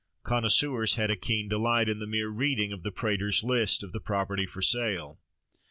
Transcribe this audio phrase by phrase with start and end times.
[0.23, 3.99] Connoisseurs had a keen delight in the mere reading of the Praetor's list of the
[3.99, 5.19] property for sale.